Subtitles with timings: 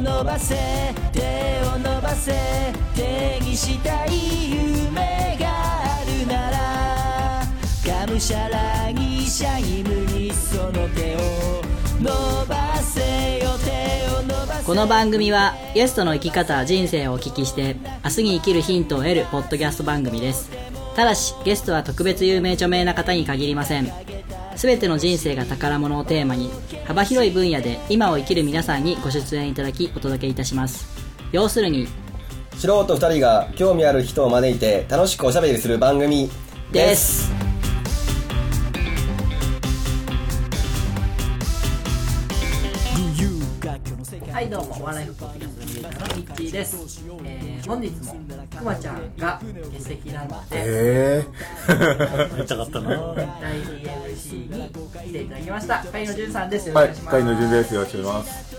[0.00, 0.54] 伸ばせ
[1.12, 1.20] 手
[1.74, 2.32] を伸ばせ
[2.94, 4.10] 手にしたい
[4.52, 7.44] 夢があるなら
[8.06, 11.18] がむしゃらにシャイムにその手を
[12.00, 20.50] 伸ばせよ手を伸ばせこの番組はゲストの生き方人生をお聞きして明日に生きるヒントを得るポッドキャスト番組です。
[20.94, 24.17] ただしゲストは特別有名著名な方に限りません。
[24.58, 26.50] 全ての人生が宝物をテーマに
[26.84, 30.88] 幅広い分野で今を生きる皆さんにご出演いただきお届けいたします。
[31.30, 31.86] 要するに
[32.56, 36.28] 素人2人が興味ある人を招いて楽しくおしゃべりする番組
[36.72, 37.30] です。
[44.32, 45.57] はいどうもお笑いフットピカス
[46.38, 48.16] のミュージシャンのミッキーです、えー、本日も
[48.58, 49.40] くまちゃんが
[49.72, 50.62] 欠席なので。
[50.64, 51.24] え
[52.36, 53.14] めっちゃかったな。
[53.14, 53.66] 代理
[54.14, 55.84] MC に来ていただきました。
[55.92, 56.70] 海野潤さんです。
[56.70, 57.74] いしくお願いします、会の順です。
[57.74, 58.58] よろしくお願いします。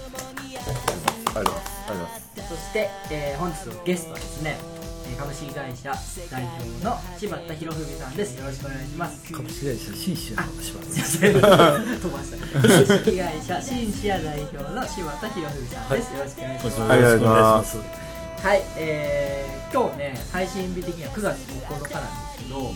[1.35, 4.78] ありがとうございますそして、えー本日のゲストはですねえー
[5.17, 5.93] 株式会社
[6.31, 8.37] 代表の柴田博文さんです。
[8.39, 9.33] よろしくお願いします。
[9.33, 11.25] 株式会社紳士の柴田す。
[11.27, 12.67] いません飛ばした株
[13.05, 16.81] 式会社シンシア代表の柴田博文さんです、よろしくお願いします。
[16.83, 17.77] ありがとうございます。
[17.77, 22.73] はい、えー、今日ね配信日的には9月9日なんですけど9はい。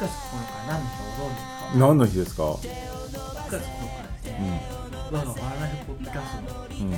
[0.00, 1.78] 月9日何の日かご存知ですか？
[1.78, 2.58] 何の日ですか？9
[3.50, 3.60] 月9日
[4.24, 4.81] ですね、
[5.12, 6.90] 我がワーライフポッドキャストのうん、うん、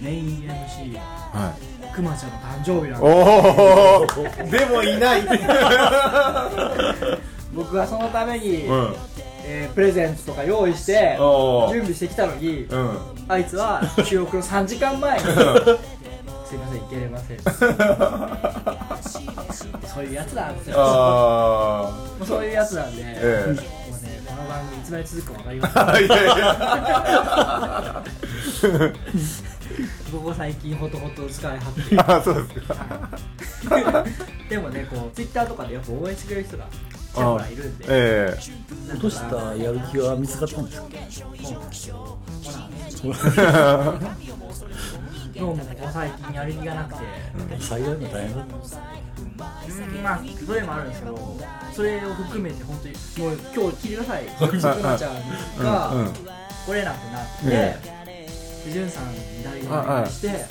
[0.00, 1.52] メイン MC は
[1.90, 1.92] い。
[1.92, 3.04] くまちゃんの誕生日なんですお
[4.22, 5.22] おでもいない
[7.52, 8.94] 僕はそのために、うん。
[9.44, 11.72] えープレゼントとか用意しておー。
[11.72, 12.96] 準備してきたのに、うん。
[13.26, 15.30] あいつは収録の3時間前に す
[16.54, 17.38] いませんいけれません。
[19.88, 20.76] そういうやつなんですよ。
[22.24, 23.77] そういうやつなんで、ええ
[24.48, 25.82] 番組いつまで続くか分かりません。
[25.88, 28.04] あいや
[30.36, 34.04] 最近ほとほと使いはって あそうですか。
[34.48, 36.66] でもねこうツイッターとかでやっぱ応援してくれる人が
[37.18, 38.92] ちらほらいるんでええ。
[38.92, 40.88] 落としたやる気は見つかったんですか
[45.38, 47.00] どうもここ最近やる気がなくて、
[47.60, 48.62] 災害も大変だったうん
[50.02, 51.36] まあそれもあるんですけど
[51.72, 52.94] それを含めて本当に
[53.28, 54.24] もう今日聞いてください。
[54.48, 56.12] くまちゃんがうんうん。
[56.66, 58.28] 来れなくなって、え
[58.66, 60.44] でじゅんさんに代理をして、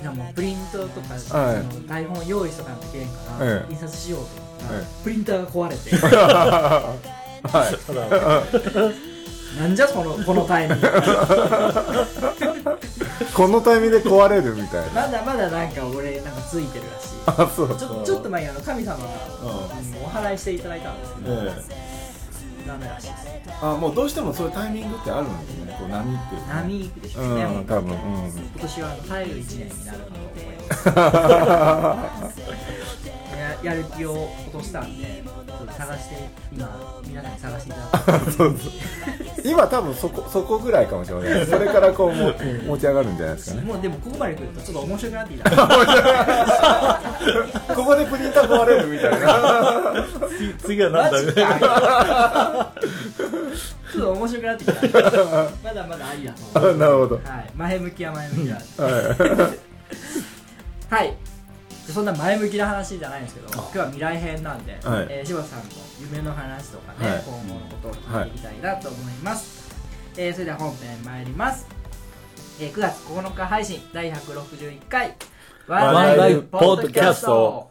[0.00, 1.56] じゃあもうプリントとか、はい。
[1.70, 3.72] その台本用意しとかなきゃいけんから、ええ。
[3.72, 5.94] 印刷しようと思ったら、えプリンターが壊れて。
[7.46, 7.70] は
[8.96, 9.12] い。
[9.60, 10.86] なんじゃこのこのタイミング
[13.24, 15.02] このタイミングで壊れるみたいな。
[15.02, 17.08] まだまだなんか俺なんかついてるらしい。
[17.26, 17.68] あそう。
[17.76, 19.04] ちょちょっと前にあの神様に
[20.04, 21.52] お祓いしていただいたんですけど、え
[22.66, 23.22] ダメらしいです。
[23.26, 27.90] えあもうどうしてもそういうタイミングってあるんですねこう波っていうか波行くでしょうね、うん多分。
[27.90, 27.98] うん。
[28.28, 31.46] 今年は耐える1年になるかと思い
[32.20, 32.40] ます
[33.64, 35.24] ややる気を落としたんで
[35.76, 36.16] 探して
[36.52, 38.70] 今皆さんに探していただく そうそう
[39.44, 42.32] 今多分そこそこぐらいかもしれないそれからこうも
[42.66, 43.66] 持ち上がるんじゃないですかね。
[43.66, 45.50] もうでもここまで来るとちょっと面白くなってきた。
[47.74, 50.04] ここでプリンター壊れるみたいな。
[50.64, 52.72] 次は何だマジか
[53.92, 54.74] ちょっと面白くなってきた。
[54.80, 54.80] ま
[55.74, 56.76] だまだありだと思う。
[56.78, 57.14] なるほど。
[57.16, 57.24] はい。
[57.54, 58.54] 前向きは前向きだ
[58.84, 59.50] は
[60.90, 61.08] はい。
[61.08, 61.16] で
[61.92, 65.06] そんな前向きな話じゃないんですけど今日は未来編なんで、はい。
[65.10, 65.64] えー柴田さんの
[66.00, 67.22] 夢の話とかね、はい。
[67.24, 69.70] 今後のことを聞いていきたいなと思います、
[70.16, 71.66] えーそれでは本編参ります、
[72.60, 75.16] えー9月9日配信第161回
[75.68, 77.68] ワンライフポッドキャスト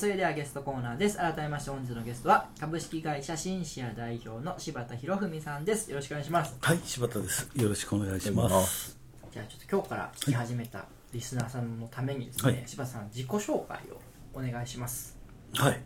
[0.00, 1.18] それではゲストコーナーです。
[1.18, 5.90] 改めまして本日のゲストは株式会社シンシア代表の柴田博文さんです。
[5.90, 6.56] よろしくお願いします。
[6.58, 7.50] はい柴田です。
[7.54, 8.98] よろしくお願いします。
[9.30, 12.62] じゃあちょっと今日から聞き始めたリスナーさんのためにですね、はい。
[12.64, 14.00] 柴田さん自己紹介を
[14.32, 15.18] お願いします。
[15.52, 15.78] はい。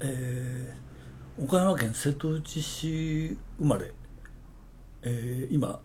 [0.00, 3.92] えー、岡山県瀬戸内市生まれ、
[5.02, 5.78] えー、今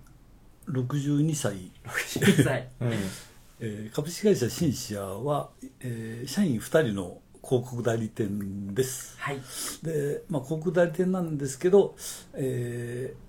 [0.70, 2.70] 62歳、61歳。
[3.60, 5.50] えー株式会社シンシアは、
[5.82, 9.16] えー社員2人の広告代理店です。
[9.20, 9.40] はい。
[9.84, 11.96] で、まあ、広告代理店なんですけど、
[12.34, 13.24] えー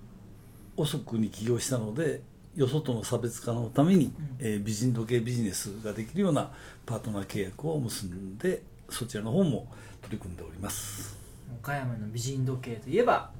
[0.77, 2.19] 遅くに起業したので
[2.53, 6.51] よそとの差別化のために、えー美人時計ビジネスができるような
[6.85, 9.67] パートナー契約を結んでそちらの方も
[10.01, 11.17] 取り組んでおります。
[11.61, 13.31] 岡山の美人時計といえば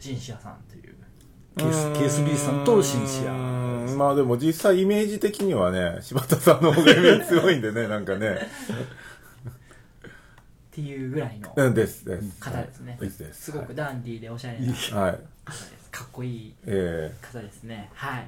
[0.00, 0.94] シンシアさんという。
[1.56, 2.64] ー KSB さん。
[2.64, 3.34] とシンシアう
[3.94, 8.38] んまあでも実際イメージ的にはね柴田さんの方がイメージ強いんでねなんかね
[10.76, 12.98] っていうぐらいのうんですでですね。
[13.00, 13.44] ですです。
[13.44, 15.12] すごくダンディーでおしゃれな方はい。
[15.12, 15.18] で
[15.48, 15.90] す。
[15.90, 17.88] かっこいいえ方ですね。
[17.94, 18.26] はい。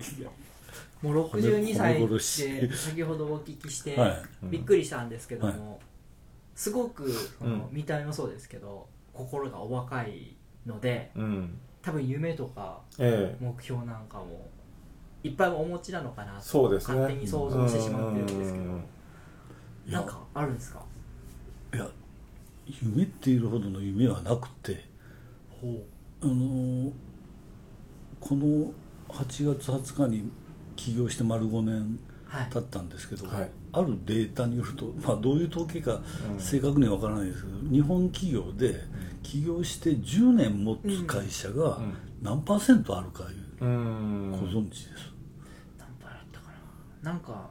[1.02, 4.22] もう62歳って先ほどお聞きしてはい。
[4.44, 5.78] びっくりしたんですけどはいも
[6.54, 7.68] すごくそのうん。
[7.70, 10.34] 見た目もそうですけど心がお若い
[10.64, 11.58] のでえうん。
[11.82, 13.44] 多分夢とかええ。
[13.44, 14.48] 目標なんかも
[15.22, 16.94] いっぱいお持ちなのかなとそうですね。
[16.98, 18.64] 勝手に想像してしまってるんですけど。
[19.98, 20.82] なんかあるんですか？
[21.74, 21.86] いや
[22.82, 24.84] 夢っていうほどの夢はなくて
[25.60, 25.84] ほ
[26.22, 26.92] あのー
[28.20, 28.72] この
[29.08, 30.30] 8月20日に
[30.76, 31.98] 起業して丸5年
[32.52, 33.50] 経ったんですけど、はい。
[33.72, 36.00] あるデータによると、 まあ、どういう統計か
[36.38, 38.80] 正確には分からないですけど、日本企業で
[39.22, 41.94] 起業して10年持つ会社がん。
[42.22, 43.26] 何パーセントあるかい
[43.60, 44.30] ううん。
[44.32, 45.12] ご存知です、
[45.78, 46.50] 何パーだったか
[47.02, 47.12] な。
[47.12, 47.50] なんか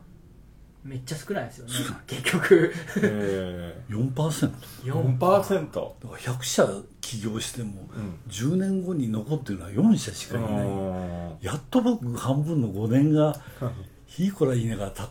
[0.84, 1.74] めっちゃ少ないですよね。
[2.08, 2.74] 結局。
[2.98, 4.48] え4%だ
[4.86, 6.68] え4 4%から100社
[7.02, 7.88] 起業しても
[8.30, 13.36] 10年後に残ってるのは4社しかいない、うんやっと僕半分の5年が
[14.08, 15.06] ひ いこらいいねが経っ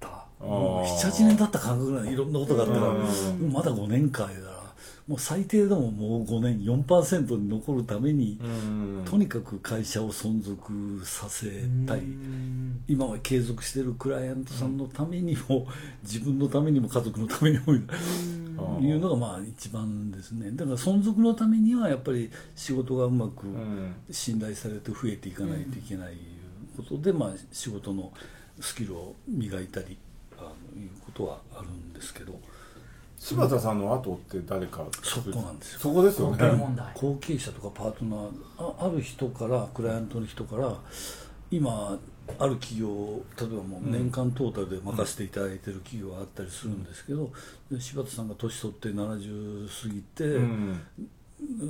[0.00, 0.24] た。
[0.40, 3.52] もう78年経った感覚ぐらいいろんなことがあったからうん。
[3.52, 4.49] まだ5年かやから
[5.10, 9.04] もう最低でももう5年4%に残るためにうん。
[9.04, 11.48] とにかく会社を存続させ
[11.84, 11.98] たい。
[11.98, 12.80] うん。
[12.86, 15.66] 今は継続してるクライアントさんのためにも
[16.04, 17.78] 自分のためにも家族のためにもい
[18.92, 20.52] うのがまあ一番ですね。
[20.52, 23.92] だから存続のためにはやっぱり仕事がうまくうん。
[24.12, 26.14] 信頼されて増えていかないといけない
[26.76, 28.12] ことで、まあ、仕事の
[28.60, 29.98] スキルを磨いたり
[30.38, 32.38] あのいうことはあるんですけど
[33.20, 35.80] 柴田さんの後って誰かそこなんですよ。
[35.80, 36.52] そこですよね。
[36.52, 36.86] 問題。
[36.94, 40.74] 後継者とかパートナーあある人からクライアントの人から
[41.50, 41.98] 今
[42.38, 47.30] ある企業例えばもう年間トータルで任せていただいてる企業があったりするんですけど、
[47.70, 50.80] で柴田さんが年取って70過ぎて、うん。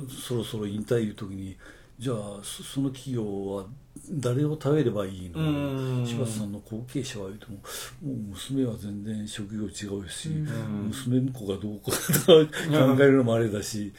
[0.09, 1.55] そろそろ引退いう時に
[2.01, 3.65] じゃあそその企業は
[4.09, 5.39] 誰を頼ればいいの？
[5.39, 6.03] うん。
[6.03, 7.61] 柴田さんの後継者は言うてもも
[8.01, 9.67] う娘は全然職業違
[9.99, 10.45] うし、ん。
[10.87, 13.93] 娘の子がどうかとか考えるのもあれだし、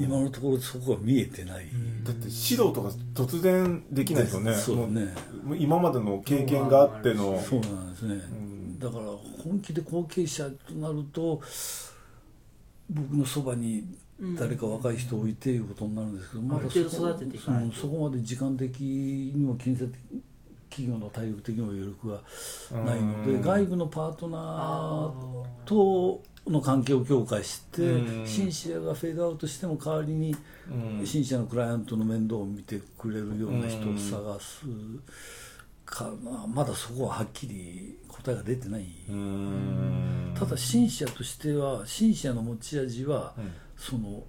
[0.00, 1.66] 今のところそこは見えてない、
[2.02, 4.34] だって指導とか突然できないです。
[4.34, 5.14] よねそうね。
[5.44, 7.40] もう今までの経験があっての。
[7.40, 8.02] そうなんです。
[8.02, 8.80] ね、ん。
[8.80, 9.04] だから
[9.44, 11.40] 本気で後継者となると
[12.90, 13.84] 僕のそばに
[14.20, 17.66] 誰か若い人を置いていうことになるんですけど、まだそこ育てていかないと。
[17.66, 20.00] うんそこまで時間的にも金銭的
[20.70, 23.42] 企業の体力的にも余力がないのでうん。
[23.42, 28.26] 外部のパートナーとの関係を強化してうん。
[28.26, 30.34] シンシアがフェードアウトしても代わりに
[30.68, 31.06] うん。
[31.06, 34.64] シンシアのクライアントの面倒を見てくれるような人を探す
[35.84, 36.46] かな。
[36.48, 38.86] まだそこははっきり答えが出てない。
[39.08, 40.34] うん。
[40.36, 44.24] ただシンシアとしてはシンシアの持ち味は、んその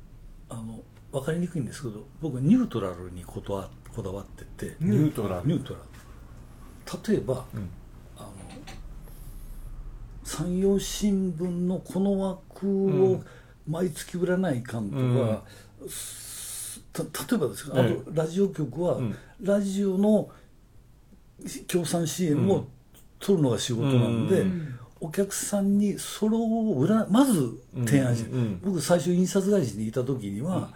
[0.50, 0.82] あの
[1.12, 5.48] 分かりにくいんですけど僕はニュートラルにこだわこだわってて、ニュートラル。
[5.48, 7.14] ニュートラル。
[7.14, 7.38] 例えば、ん。
[8.18, 8.30] あの
[10.24, 13.24] 山陽新聞のこの枠を
[13.68, 15.44] 毎月売らないかんとか、
[15.80, 17.86] 例えばですけど、ええ。
[17.86, 19.16] あとラジオ局は、ん。
[19.42, 20.30] ラジオの
[21.68, 22.68] 協賛 CM を
[23.20, 24.46] 取るのが仕事なんで、
[25.00, 28.62] お客さんにそれを売らまず提案して、うんうん。
[28.64, 30.72] 僕最初印刷会社にいた時には、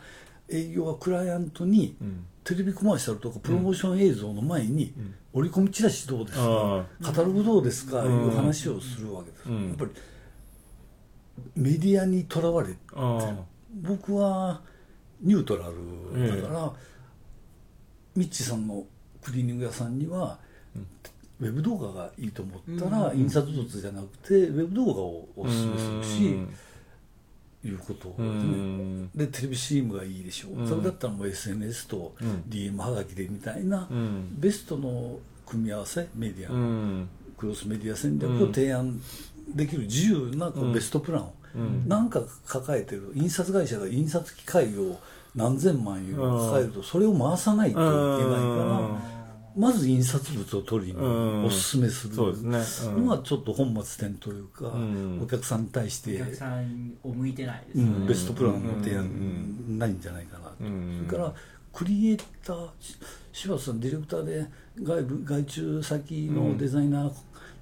[0.49, 2.25] 営業はクライアントに、ん。
[2.43, 4.93] テレビコマーシャルとかプロモーション映像の前に、
[5.33, 9.67] 折り込みチラシどうですか、あカタログどうですか、いう話をするわけです、うん。
[9.67, 9.91] やっぱり
[11.55, 13.35] メディアにとらわれあ
[13.71, 14.61] 僕は
[15.21, 16.73] ニュートラルだから、
[18.15, 18.83] ミッチさんの
[19.21, 20.39] クリーニング屋さんには、
[21.39, 26.47] ウェブ動画がいいと思ったら、印刷物じゃなくてウェブ動画をおすすめするし、
[27.65, 28.51] いうことうですね。
[28.51, 29.09] ん。
[29.15, 30.49] でテレビ CM がいいでしょ。
[30.49, 30.67] う、うん。
[30.67, 32.43] それだったらもう SNS とうん。
[32.47, 34.39] DM はがきでみたいな、うん。
[34.39, 37.09] ベストの組み合わせメディア、うん。
[37.37, 39.01] クロスメディア戦略を提案
[39.53, 41.21] できる自由なこうベストプラン。
[41.23, 41.33] を、
[41.87, 44.99] なんか抱えてる印刷会社が印刷機械を
[45.35, 49.18] 何千万円抱えるとそれを回さないといけないから、
[49.55, 51.45] まず印刷物を取りにうん。
[51.45, 52.93] おすすめするそうですね。
[52.93, 53.05] うん。
[53.05, 55.21] のはちょっと本末転倒というか、ん。
[55.21, 57.91] お客さんに対してお客さんを向いてないですよね。
[57.91, 61.05] うん、ベストプランの提案ないんじゃないかなと、うん。
[61.07, 61.33] それから
[61.73, 62.97] クリエイターし
[63.31, 64.45] 柴田さんディレクターで
[64.81, 67.11] 外部外注先のデザイナー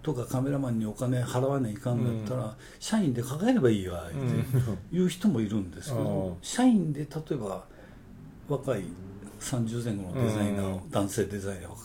[0.01, 6.35] とかカメラマンにお金払わないかんだったら、社員で抱えればいいわっていう人もいるんですけど、うん。
[6.41, 7.65] 社員で例えば
[8.47, 8.83] 若い
[9.39, 11.77] 30前後のデザイナーを、うん男性デザイナーを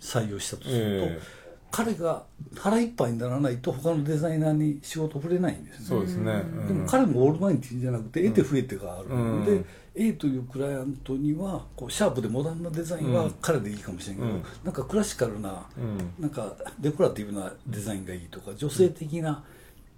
[0.00, 1.38] 採用したとすると、ええ
[1.70, 2.24] 彼が
[2.56, 5.86] 腹いっぱいにならないと他のデザイナーに仕事触れないんですね。
[5.86, 6.32] そうですね、
[6.66, 9.08] でも彼もオールマイティーじゃなくて得て増えてがある。
[9.10, 9.66] ので、うん。
[9.94, 13.34] A というクライアントにはこうシャープでモダンなデザインはうん。
[13.42, 14.42] 彼でいいかもしれんけど、うん。
[14.64, 16.14] なんかクラシカルな、うん。
[16.18, 19.44] なんかデコラティブなデザインがいいとか女性的な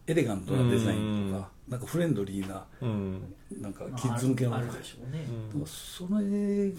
[0.07, 3.35] エレガントなデザインとか、なんかフレンドリーなうん。
[3.61, 4.57] なんかキッズ向けの。
[4.57, 5.25] あるでしょうね、
[5.65, 6.73] それ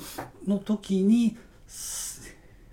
[0.45, 2.21] の時にす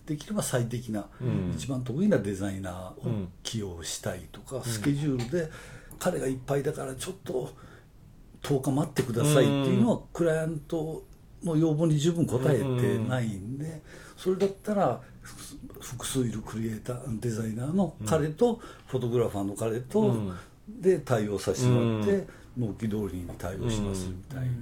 [0.04, 1.52] できれば最適な、うん。
[1.54, 5.50] 一番得意なデザイナーをうん起用したいとか、スケジュールで
[5.98, 7.54] 彼がいっぱいだからちょっと
[8.42, 11.04] 10日待ってくださいっていうのは、クライアント
[11.44, 13.80] の要望に十分応えてないんで、
[14.16, 20.37] それだったらふ複数いるクリエイターデザイナーの彼と、フォトグラファーの彼と、うん
[20.80, 24.52] で対応させてもらって、納期通りに対応しますみたいな。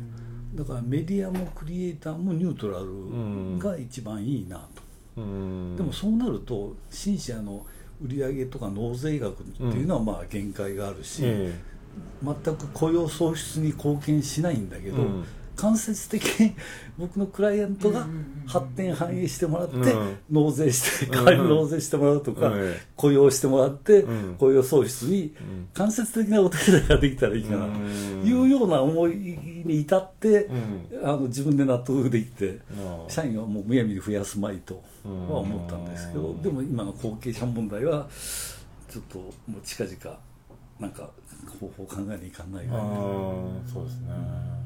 [0.54, 5.76] だからメディアもクリエイターもニュートラルが一番いいなと、うん。
[5.76, 7.66] でもそうなるとシンシアの
[8.02, 11.54] 売上とか納税額っていうのはまあ限界があるし、え。
[12.22, 15.24] 全く雇用創出に貢献しないんだけど、うん
[15.56, 16.54] 間接的に
[16.98, 18.06] 僕のクライアントが
[18.46, 20.16] 発展反映してもらって、うん。
[20.30, 22.74] 納税して代わりに納税してもらうとか、うん。
[22.94, 24.34] 雇用してもらって、うん。
[24.38, 25.34] 雇用創出に
[25.74, 27.66] 間接的なお手伝いができたらいいかな。
[27.66, 28.26] とうん。
[28.26, 29.16] いうような思い
[29.64, 30.48] に至って、
[30.92, 31.08] うん。
[31.08, 32.60] あの自分で納得できて、
[33.08, 36.42] 社員はもうむやみに増やすまいとは思ったんですけど、うん。
[36.42, 38.06] でも今の後継者問題は
[38.90, 40.18] ちょっともう近々
[40.78, 41.10] なんか
[41.60, 42.82] 方法を考えにいかないあがあ
[43.72, 44.65] そうですね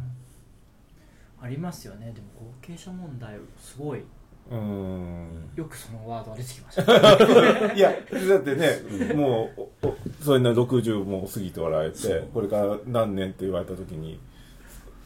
[1.43, 2.13] ありますよね。
[2.13, 4.03] でも後継者問題すごい。
[4.51, 5.51] うん。
[5.55, 7.73] よくそのワードが出てきました。
[7.73, 9.51] いやだってねも
[9.83, 9.89] う
[10.23, 14.19] それな60も過ぎておられてこれから何年って言われた時に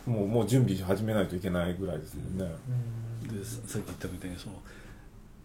[0.06, 2.54] もうもう準備始めないといけないぐらいですもんね。
[3.22, 4.54] でさっき言ったみたいにその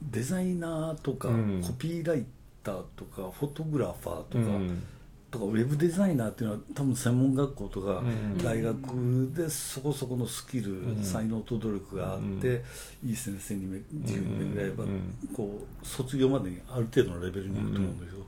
[0.01, 1.61] デザイナーとか、うん。
[1.61, 2.25] コピーライ
[2.63, 4.83] ターとかフォトグラファーとか、うん
[5.31, 8.37] とかウェブデザイナーっていうのは多分専門学校とかうん。
[8.37, 11.03] 大学でそこそこのスキル、ん。
[11.03, 12.63] 才能と努力があって、
[13.05, 15.35] いい先生にめ自由に巡り合えば、うん。
[15.35, 18.25] こう卒業までにある程度のレベルにいると思うんだけど、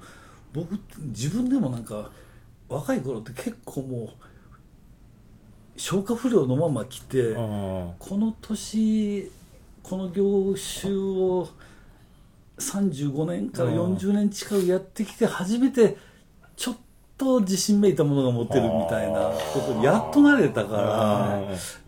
[0.54, 2.12] 僕自分でもなんか
[2.70, 4.10] 若い頃って結構もう
[5.78, 7.34] 消化不良のまま来て。
[7.34, 9.32] この年
[9.84, 11.50] この業種を
[12.58, 15.98] 35年から40年近くやってきて初めて
[16.56, 16.78] ちょっ
[17.22, 20.78] と自信めいたものが持てるみたいなことにやっと慣れたか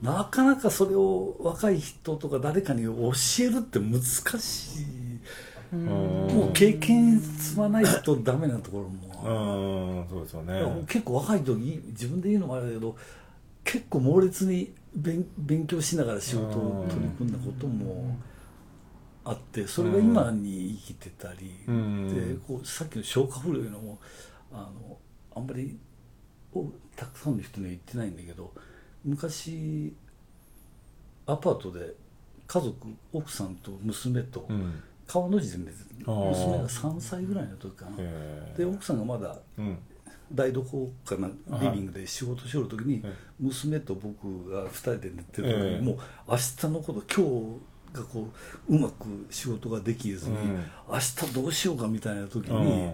[0.03, 5.75] らなかなかそれを若い人とか誰かに教えるって難しい。
[5.75, 10.07] もう経験積まないとダメなところもうん。
[10.07, 10.85] そうですよね。
[10.87, 12.95] 結構若い時自分で言うのもあれだけど
[13.63, 18.15] 結構猛烈に勉勉強しながら仕事を取り組んだことも
[19.25, 22.07] あってそれが今に生きてたり、うん。
[22.07, 23.97] でこうさっきの消化不良いうのも
[24.51, 24.97] あの
[25.35, 25.77] あんまり
[26.53, 28.53] おたくさんの人には言ってないんだけど
[29.03, 29.93] 昔
[31.25, 31.93] アパートで
[32.47, 32.75] 家族
[33.11, 34.81] 奥さんと娘とうん。
[35.05, 36.29] 川の字で寝ててあー。
[36.29, 37.91] 娘が3歳ぐらいの時かな。
[37.99, 39.77] えで奥さんがまだうん。
[40.33, 41.27] 台所かな
[41.59, 43.13] リビングで仕事しよる時にはい。
[43.39, 45.81] 娘と僕が2人で寝てる時に、ええ。
[45.81, 45.97] もう
[46.29, 47.25] 明日のこと今
[47.93, 48.27] 日がこ
[48.69, 50.63] ううまく仕事ができずに、うん。
[50.89, 52.93] 明日どうしようかみたいな時うにん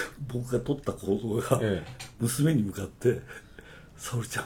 [0.32, 2.06] 僕が取った行動が、ええ。
[2.20, 3.20] 娘に向かって
[3.96, 4.44] 「沙織ちゃん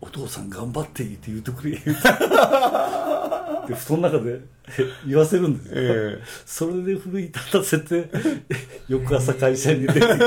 [0.00, 1.78] お父さん頑張っていい」って言うてくれで
[3.74, 4.40] 布団の中で
[5.06, 6.22] 言わせるんですよ、ええ。
[6.44, 8.10] それで奮い立たせて
[8.88, 10.18] 翌朝会社に出てくる。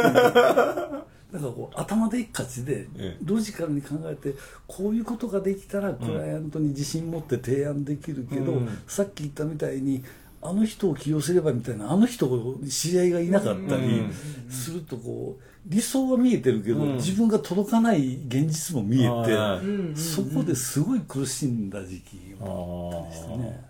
[1.28, 3.18] なんかこう頭でっかちでええ。
[3.24, 4.34] ロジカルに考えて
[4.66, 8.70] こういうことができたらクライアントに自信持って提案できるけど、うん。
[8.88, 10.04] さっき言ったみたいに
[10.48, 12.28] あの人を起用すればみたいなあの人
[12.70, 14.06] 知り合いがいなかったり
[14.50, 16.96] するとこう理想は見えてるけど、うん。
[16.96, 23.64] 自分が届かない現実も見えて、そこですごい苦しんだ時期もあったりしてね。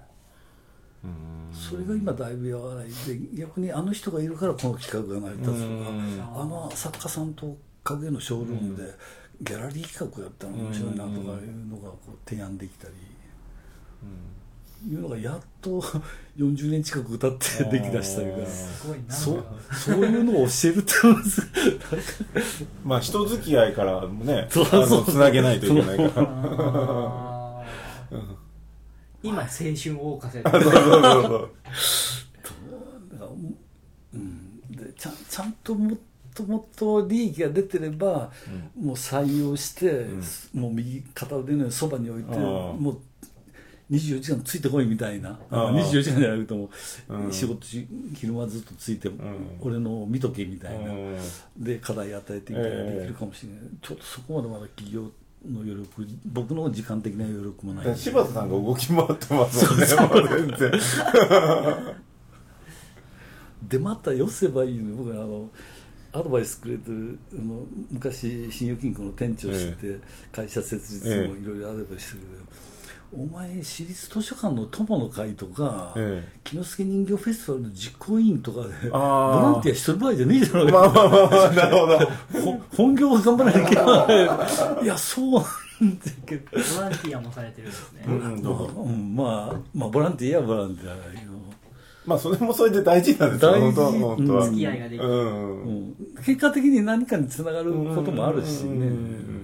[1.03, 1.11] うん。
[1.51, 2.93] それが今だいぶ和らいで
[3.33, 6.21] 逆にあの人がいるからこの企画が成り立つとかうん。
[6.35, 8.83] あの作家さんと影のショールームで
[9.41, 12.93] ギャラリー企画やったら面白いなとかいうのがこう提案できたり、
[14.85, 15.81] いうのがやっと
[16.37, 18.37] 40年近く経ってできだしたりが
[19.09, 21.41] そうそういうのを教えるってまず。
[22.85, 24.57] まあ人付き合いからもね つ
[25.17, 27.27] なげないといけないから。
[29.23, 30.43] 今青春を謳歌せる。
[30.43, 31.47] だから
[34.13, 35.97] うん、でちゃんちゃんともっ
[36.33, 38.31] ともっと利益が出てれば、
[38.79, 40.05] もう採用して、
[40.53, 43.01] もう右片腕のそばに置いて、もう
[43.89, 46.69] 24時間ついてこいみたいな、ああ24時間じゃなくても、
[47.07, 47.31] うん。
[47.31, 49.09] 仕事し昼間ずっとついて、
[49.61, 51.17] 俺の見とけみたいな、うん。
[51.57, 55.03] で課題与えてみたいなできるかもしれない、ちょっとそこまでまだ企業
[55.49, 57.95] の余力僕の時間的な余力もない。
[57.95, 59.85] 柴田さんが動き回ってますもんね
[60.47, 60.71] 全然。
[63.69, 65.49] でまた寄せばいいの僕あの
[66.13, 69.99] アドバイスくれてるあの昔信用金庫の店長してて、
[70.31, 72.43] 会社設立もいろいろアドバイスしてるけど、
[73.13, 76.39] お前私立図書館の友の会とか、ええ。
[76.43, 81.99] 木之助人形フェスティバルの実行委員とかでボランティアしてる場合じゃねえじゃろまあまあまあまあなるほど。
[82.41, 84.83] ほ本業を頑張らなきゃいけない。
[84.83, 86.43] いやそうなんだけど。
[86.51, 91.31] ボランティアもされてるんですね、うんまあ、まあボランティアはボランティアだけど、
[92.05, 93.51] まあそれもそれで大事なんですよ。
[93.51, 93.61] 大事。
[93.61, 94.45] 本当は本当は。
[94.45, 94.51] うん。
[94.51, 95.61] 付き合いができる、うん。
[95.61, 95.95] うん、
[96.25, 98.87] 結果的に何かにつながることもあるしね。
[98.87, 99.36] うん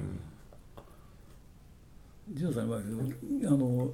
[2.34, 2.82] ジュさんはあ
[3.52, 3.92] の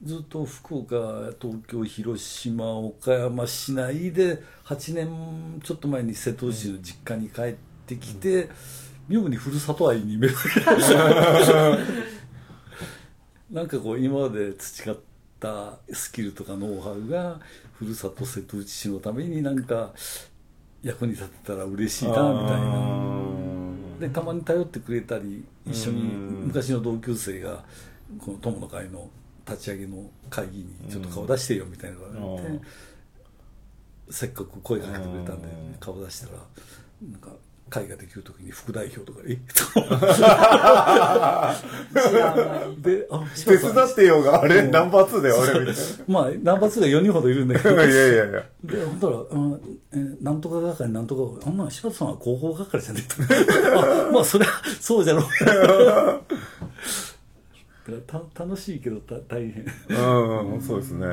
[0.00, 0.96] ずっと福岡
[1.40, 7.54] 東京広島岡山市内で8年ちょっと前に瀬戸市の実家に帰っ
[7.86, 8.48] てきて、
[9.08, 11.84] 妙にふるさと愛に目覚め
[13.50, 14.96] なんかこう今まで培っ
[15.40, 17.40] たスキルとかノウハウが
[17.72, 19.92] ふるさと瀬戸内市のためになんか
[20.82, 23.63] 役に立てたら嬉しいなみたいな。
[24.00, 26.08] でたまに頼ってくれたり一緒にうん。
[26.46, 27.64] 昔の同級生が
[28.18, 29.08] この友の会の
[29.46, 32.60] 立ち上げの会議にちょっと顔出してよみたいなのが言われて、うん。
[34.10, 35.76] せっかく声かけてくれたんでうん。
[35.80, 36.32] 顔出したら
[37.10, 37.30] なんか
[37.70, 39.36] 会ができる時に副代表とかえ？
[42.80, 44.62] であ手伝ってよがあれ？
[44.68, 47.74] ナンバー2だよ俺みたい まあナンバー2が4人ほどいるんだけど。
[47.76, 48.44] な いやいやいや。
[48.64, 49.60] で、ほんたら、うん。
[49.92, 53.80] えーなんとか係、なんとか、あんな柴田さんは広報係じゃねえと。
[54.08, 55.24] あ まあ、それは、そうじゃろう。
[58.06, 59.64] た楽しいけどた大変。
[59.90, 61.06] うんそうですね。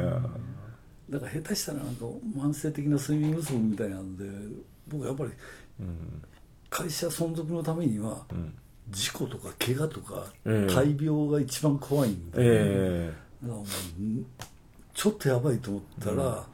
[1.10, 2.06] だから下手したらなんか
[2.38, 4.24] 慢性的な睡眠不足みたいなんで
[4.88, 5.32] 僕やっぱり
[6.72, 8.26] 会社存続のためには
[8.90, 10.74] 事故とか怪我とかええ。
[10.74, 13.66] 大病が一番怖いんで、えだからも
[14.00, 14.26] うん
[14.94, 16.46] ちょっとやばいと思ったら、も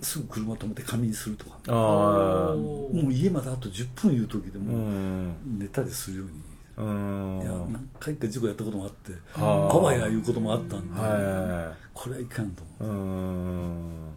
[0.00, 1.58] うすぐ車止めて仮眠するとか。
[1.72, 5.58] もう家まであと10分いう時でうもん。
[5.58, 6.32] 寝たりするように、
[6.76, 7.42] うん。
[7.42, 14.14] いや何回か事故やったこともあってあわやいうこともあったんで、はこれはいかんと思ういうん。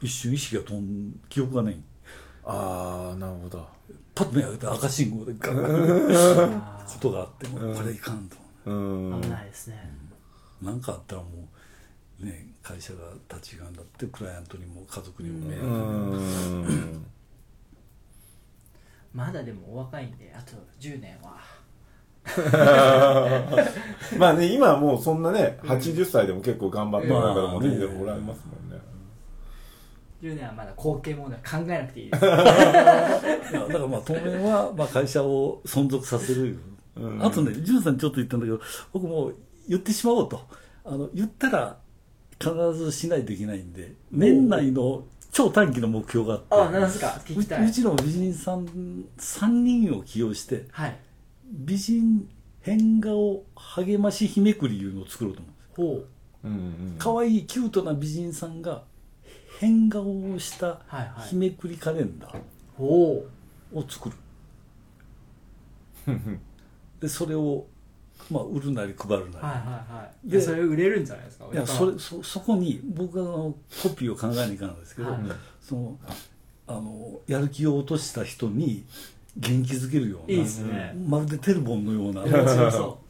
[0.00, 1.76] 一瞬意識が飛ん記憶がない
[2.50, 3.66] ああなるほど。
[4.14, 8.72] パッと目開けて赤信号でガンガンことがあってもこれはいかんとう。
[8.72, 9.90] ん危ないですね、
[10.60, 11.28] 何かあったらも
[12.20, 17.06] うね会社が立ち行かんだってクライアントにも家族にも迷う惑ん。
[19.14, 21.38] まだでもお若いんであと10年は。
[24.18, 28.78] まあね今はもうそんなね80歳でも結構頑張ってもらうからもう全然もらえますもんね
[30.22, 32.20] 10年はまだ後継問題考えなくていいです。
[32.26, 36.58] だからまあ当面はまあ会社を存続させる、
[36.96, 37.24] うん。
[37.24, 38.60] あとねジュンさんにちょっと言ったんだけど
[38.92, 39.34] 僕もう
[39.68, 40.40] 言ってしまおうと。
[40.84, 41.76] あの言ったら
[42.40, 46.46] 必ずしないといけないんで年内の超短期の目標があって。
[46.50, 47.20] あなんすか？
[47.24, 47.64] 聞きたい。
[47.64, 48.64] ううちの美人さん
[49.18, 50.96] 3人を起用してはい。
[51.50, 52.28] 美人
[52.60, 55.54] 変顔励まし日めくりいうのを作ろうと思うん
[56.00, 56.06] ですほ
[56.44, 56.48] う。
[56.48, 56.94] うんうん。
[56.98, 58.82] 可愛いキュートな美人さんが
[59.58, 61.28] 変顔をしたはいはい。
[61.28, 62.40] 日めくりカレンダー
[62.76, 63.24] ほ
[63.74, 64.16] を作る。
[67.00, 67.66] でそれを、
[68.30, 70.30] まあ、売るなり配るなり、うはいはいはい。
[70.30, 75.20] ででそれ売れるんじゃないですかいやそれそそこに僕があのコピーを考えないかなんですけど、はい。
[75.60, 75.98] その
[76.68, 78.84] あのやる気を落とした人に
[79.36, 80.96] 元気づけるようなね。
[81.06, 82.22] まるでテルボンのような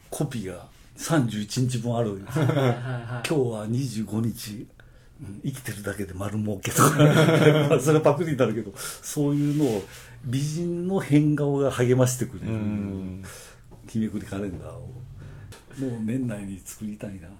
[0.09, 0.65] コピーが
[0.97, 2.45] 31日分あるんですよ。
[2.45, 4.78] 今日は25日うん
[5.43, 6.97] 生きてるだけで丸儲けとか。
[7.69, 9.83] まあそれはパクリになるけどそういうのを
[10.25, 12.51] 美人の変顔が励ましてくれる。
[12.51, 13.23] うん。
[13.87, 17.33] 日めくりカレンダーをもう年内に作りたいなと。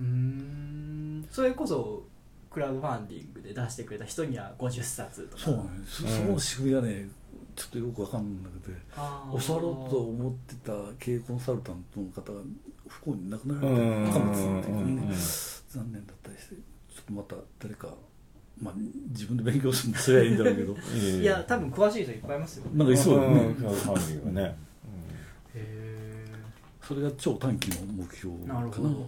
[0.00, 1.26] うーん。
[1.30, 2.04] それこそ
[2.50, 5.42] クラウドファンディングで出してくれた人には50冊とか。
[5.42, 7.08] そうなんです、そその仕組みがね
[7.54, 12.40] ちょっとよくわかんなくて教わろうと思ってた経営コンサルタントの方が
[12.86, 15.08] 不幸に亡くなられて松っていううん。
[15.08, 15.16] ね
[15.68, 16.54] 残念だったりして
[17.12, 17.88] また誰か
[18.60, 18.74] まあ
[19.10, 20.76] 自分で勉強するのすりゃいいんだろうけど。
[21.20, 22.64] いや多分詳しい人いっぱいいますよ。
[22.74, 22.96] なんかい。
[22.96, 23.54] そうだよねん。
[23.54, 24.56] クラウドファンディングがね
[25.54, 26.26] へ
[26.82, 28.54] それが超短期の目標かな。
[28.54, 29.06] なるほど。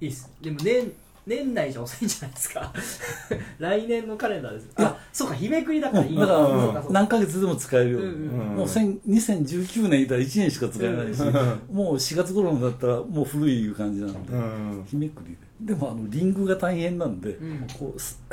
[0.00, 0.30] いいっす。
[0.40, 0.92] でも年
[1.26, 2.72] 年内じゃ遅いんじゃないですか。
[3.58, 4.68] 来年のカレンダーです。
[4.76, 6.26] あそうか日めくりだからいいだ。
[6.26, 8.56] から何ヶ月でも使えるよ、うんうん。
[8.56, 11.22] もう千2019年いたら1年しか使えないし、
[11.72, 14.84] もう4月頃だったらもう古い感じなんで、うん。
[14.86, 17.66] 日めくりででもあのリングが大変なんで、ん。
[17.78, 18.20] こうす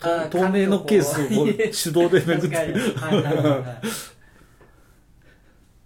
[0.00, 1.46] あの透明のケースを
[1.92, 2.74] 手動でめくって。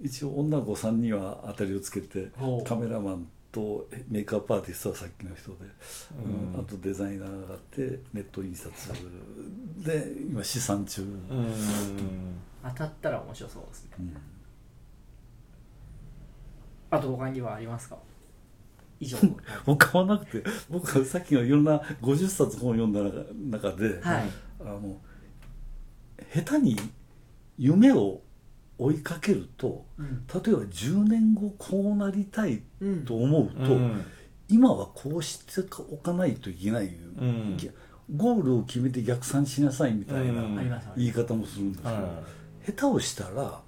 [0.01, 2.29] 一応女の子3人は当たりをつけて
[2.65, 5.57] カメラマンとメイクアップアーティストはさっきの人で、
[6.25, 8.73] うんあとデザイナーがあってネット印刷
[9.79, 11.53] で今試算中、うん。
[12.63, 13.91] 当たったら面白そうですね。
[13.99, 14.17] うん。
[16.91, 17.99] あと他にはありますか？
[19.01, 19.19] 以上。
[19.65, 23.01] 他はなくて僕はさっきのいろんな50冊本を読んだ
[23.59, 24.31] 中で、はい。
[24.61, 25.01] あの
[26.35, 26.77] 下手に
[27.57, 28.21] 夢を
[28.79, 30.27] 追いかけると、うん。
[30.27, 34.05] 例えば10年後こうなりたいうんと思うと、うん。
[34.49, 37.57] 今はこうしておかないといけない、ん。
[38.17, 42.23] ゴールを決めて逆算しなさいみたいな言い方もするんですけど、は
[42.65, 43.61] 下手をしたら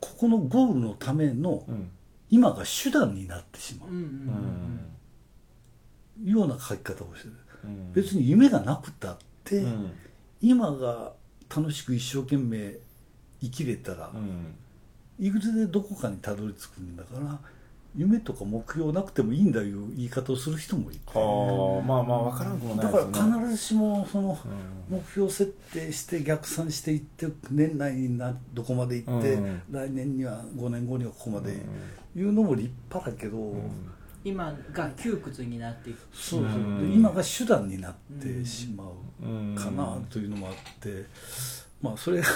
[0.00, 1.90] ここのゴールのためのうん
[2.34, 3.90] 今が手段になってしまう。
[6.28, 7.92] ような書き方をしてる、うん。
[7.92, 9.92] 別に夢がなくたって、うん。
[10.40, 11.12] 今が
[11.48, 12.74] 楽しく一生懸命
[13.40, 14.52] 生きれたら、うん。
[15.24, 17.38] いずれどこかにたどり着くんだから
[17.96, 23.12] 夢とか目標なくてもいいんだいう言い方をする人もいてはあまあまあ分からんくもないだですね。
[23.12, 24.38] から必ずしもその
[24.90, 24.98] うん。
[24.98, 29.62] 目標設定して逆算していって年内になどこまで行って、うん。
[29.70, 31.52] 来年には5年後にはここまで
[32.16, 33.54] いうのも立派だけど、
[34.24, 35.98] 今が窮屈になっていく。
[36.12, 36.50] そうそう。
[36.50, 36.90] うん。
[36.90, 38.88] で今が手段になってしまう
[39.24, 39.54] うん。
[39.54, 41.06] かなというのもあって、
[41.84, 42.26] まあそれが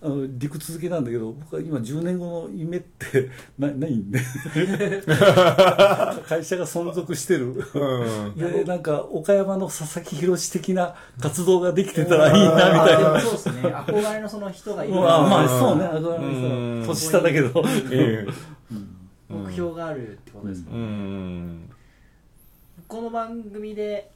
[0.00, 4.18] あの理屈付けなんだけど僕は今10年後の夢ってなないんで。
[6.26, 7.52] 会社が存続してる。
[7.74, 8.34] うん。
[8.34, 13.14] でなんか岡山の佐々木宏的な活動ができてたらいいなみたいな。
[13.14, 13.60] あでもそうですね。
[13.74, 14.94] 憧れのその人がいる。
[14.94, 15.48] まあまあうん。
[15.48, 16.80] そうね、憧れうん。
[16.80, 17.62] の人年下だけど。
[17.92, 18.26] え
[19.28, 21.70] 目標があるってことですえうん。
[22.88, 24.10] この番組で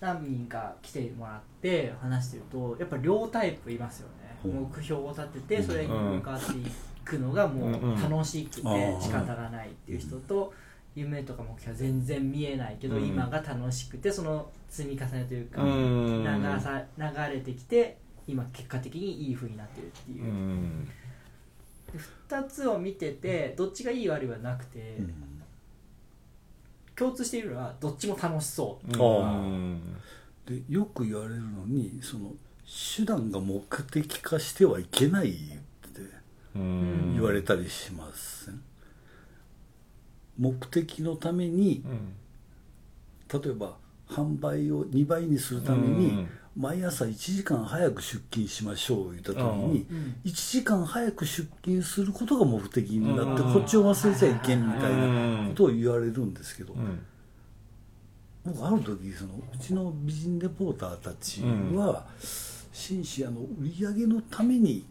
[0.00, 6.64] 何人か来てもらって話してるとやっぱ両タイプいますよね、うん目標を立ててそれに向かってい
[7.04, 9.00] くのがもう楽しくてうん。
[9.00, 10.52] 仕方がないっていう人と
[10.94, 13.04] 夢とか目標は全然見えないけどうん。
[13.06, 16.24] 今が楽しくてその積み重ねというかうん。
[16.24, 17.04] 流さ流
[17.34, 20.24] れてきて今結果的にいい風になってるっていう。
[20.24, 20.88] う、ん。
[21.92, 24.98] で2つを見ててどっちがいい悪いはなくて、
[26.96, 28.86] 共通しているのはどっちも楽しそう。
[28.86, 29.96] っていうのがうん。
[30.46, 32.32] でよく言われるのにその
[32.66, 36.00] 手段が目的化してはいけないって
[36.56, 37.12] うん。
[37.14, 38.52] 言われたりします、
[40.38, 43.40] 目的のためにうん。
[43.40, 43.76] 例えば
[44.08, 46.28] 販売を2倍にするために、うん。
[46.56, 50.16] 毎朝1時間早く出勤しましょう言った時に、うん。
[50.24, 53.52] 1時間早く出勤することが目的になって、うん。
[53.54, 57.00] こっちを忘れちゃいけんみたいなことを言われるんですけど、うん。
[58.44, 61.42] 僕ある時そのうちの美人レポーターたち
[61.74, 62.06] は、
[62.74, 64.84] 紳士あの売り上げのために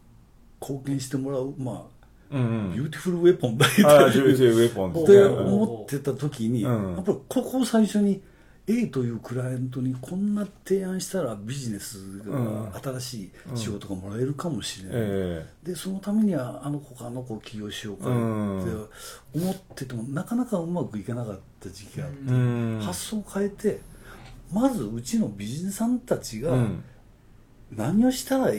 [0.60, 6.96] 貢献してもらうまあうん beautiful weapon だってね思ってた時に、うん。
[6.96, 8.24] やっぱりここを最初に
[8.66, 12.72] A というクライアントにこんな提案したらビジネスうん。
[12.72, 18.90] が新しい仕事がもらえるかもしれない、えでそのためにはあの子かあの子を起用しようかってうん。
[19.36, 23.82] 思っててもなかなかうまくいかなかった時期があって、発想を変えて
[24.52, 26.84] まずうちの美人さんたちがうん
[27.76, 28.52] 何をしたら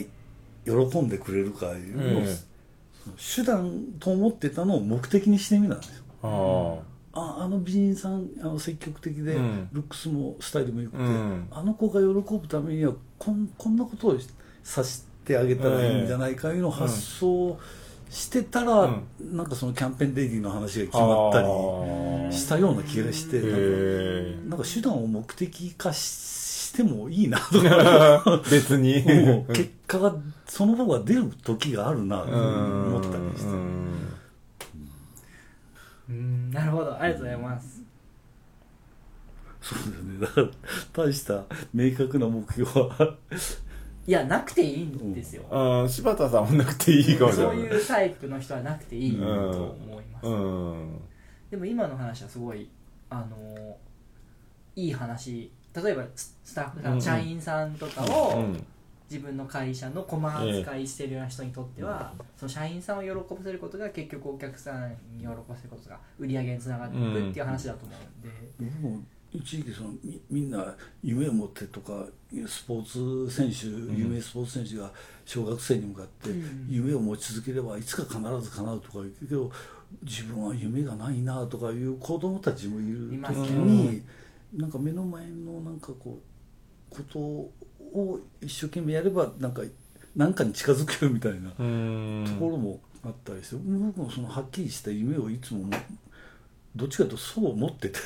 [0.65, 2.55] 喜んでくれるかいうのを、ええ
[3.05, 6.03] その手段と思ってたのを目的にしてみたんですよ。
[6.23, 7.43] ああ。
[7.43, 9.69] あの美人さんあの積極的で、うん。
[9.71, 11.47] ルックスもスタイルもよくて、うん。
[11.51, 14.17] あの子が喜ぶためにはこんこんなことを
[14.63, 17.57] させてあげたらいいんじゃないかいうのを発想
[18.09, 18.87] してたら、う
[19.23, 19.37] ん。
[19.37, 23.39] なんかそのキャンペーンレディの話が決まったりあしたような気がして、
[24.49, 26.34] なんか手段を目的化し
[26.75, 27.39] してもいいな。
[27.39, 29.01] と か別に。
[29.03, 33.47] もう結果がその方が出る時があるなと思ったりして。
[33.47, 34.13] うん。
[36.09, 36.51] うん。
[36.51, 36.99] なるほど。
[36.99, 37.81] ありがとうございます。
[39.61, 40.19] そうだよね。
[40.19, 40.47] だから、
[40.93, 43.17] 大した明確な目標は、
[44.07, 47.57] いやなくていいんですよ、あ柴田さんはなくていいかもしれそない。
[47.57, 50.29] ういうタイプの人はなくていいと思います、う
[50.75, 51.01] ん。
[51.49, 52.69] でも今の話はすごい
[53.09, 53.77] あの
[54.75, 55.51] いい話
[55.83, 56.97] 例えばススタッフさん、うん。
[56.97, 58.65] うん社員さんとかうをん。
[59.09, 72.05] 自分の会社の駒扱いしてるような人にとっては、その社員さんを喜ばせることが結局お客さんに喜ばせることが売り上げにつながっていくっていう話だと思うんで、僕も一時期そのみみんな夢を持ってとか
[72.47, 74.91] スポーツ選手有名スポーツ選手が
[75.23, 76.29] 小学生に向かって
[76.67, 79.51] 夢を持ち続ければいつか必ず叶うとか言うけど
[80.01, 83.47] 自分は夢がないなとかいう子供たちもいる時いますね。
[83.59, 84.01] に
[84.55, 86.19] なんか目の前のなんかこ
[86.91, 89.61] うことを一生懸命やればなんか
[90.15, 92.37] なんかに近づけるみたいなとうん。
[92.39, 95.69] ころもあったりして僕もそのはっきりした夢をいつも
[96.75, 97.99] どっちかというとそう思ってて、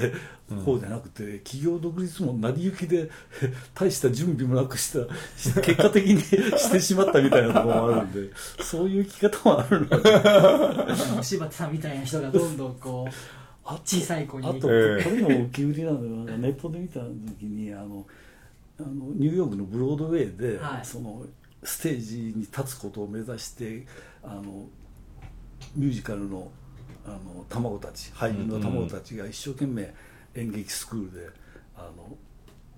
[0.64, 3.10] こうじゃなくて企業独立も成り行きで
[3.74, 8.30] 大した準備もなくした結果的に してしまったみたいなところもあるんで
[8.62, 13.39] そういう生き方もあるので 柴田さんみたいな人がどんどんこうあ
[13.84, 15.04] 小さい子にあと、こえ。
[15.06, 18.06] えれも受け売りなのがネットで見た時にあの
[18.80, 20.86] あのニューヨークのブロードウェイで、はい。
[20.86, 21.26] その
[21.64, 23.86] ステージに立つことを目指して
[24.24, 24.66] あの
[25.76, 26.52] ミュージカルの
[27.06, 29.94] あの卵たち俳優の卵たちが一生懸命
[30.36, 31.30] 演劇スクールで
[31.76, 32.16] あの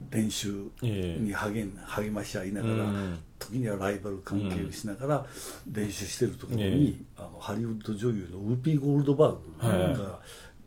[0.10, 3.20] 練習に励ん励まし合いながら、うん。
[3.38, 5.26] 時にはライバル関係をしながら
[5.72, 6.94] 練習してるところに、ええ。
[7.18, 10.20] あのハリウッド女優のウーピー・ゴールドバーグが、は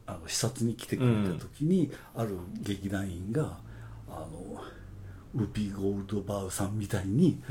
[0.06, 3.58] あの視察に来てくれた時に、ある劇団員が
[4.08, 4.62] あの
[5.34, 7.42] ウーピー・ゴールドバーグさんみたいに、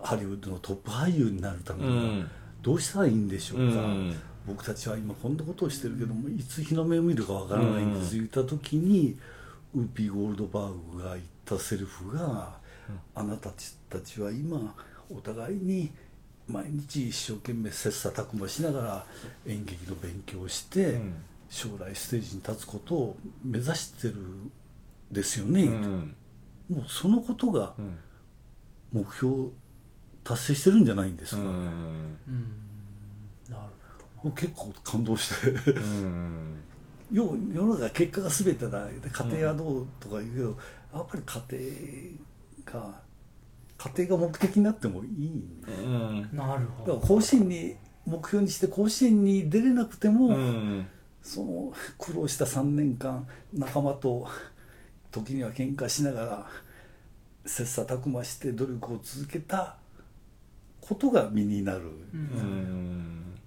[0.00, 2.30] ハリウッドのトップ俳優になるためにはうん。
[2.62, 4.16] どうしたらいいんでしょうか、うん。
[4.46, 9.16] 僕たちは今こんなことをしてるけどもいつ日の目を見るかわからないんです、言った時に
[9.74, 12.56] ウーピー・ゴールドバーグが言ったセリフが、
[13.14, 13.50] あなた
[13.88, 14.74] たちは今
[15.10, 15.90] お互いに
[16.48, 19.06] 毎日一生懸命切磋琢磨しながら
[19.46, 21.14] 演劇の勉強をして、ん
[21.52, 24.14] 将来ステージに立つことを目指してる
[25.10, 26.16] ですよね、うん。
[26.70, 27.98] もうそのことがうん。
[28.90, 29.48] 目標
[30.24, 32.16] 達成してるんじゃないんですか、うん。
[33.50, 33.62] なる
[34.22, 35.50] もう結構感動して。
[35.50, 36.56] うん。
[37.12, 40.58] 世世の中結果が全てだ家庭はどうとか言うけど、
[40.94, 42.16] やっぱり家
[42.64, 43.00] 庭が
[43.76, 46.28] 家庭が目的になってもいいんだうん。
[46.30, 46.96] ほどなるほど。
[46.96, 50.86] から甲子園に目標にして甲子園に出れなくても、うん
[51.22, 54.26] その苦労した3年間仲間と
[55.10, 56.46] 時には喧嘩しながら
[57.46, 59.76] 切磋琢磨して努力を続けた
[60.80, 61.82] ことが身になる、
[62.12, 63.38] うん。